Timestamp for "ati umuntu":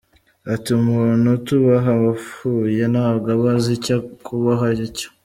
0.53-1.25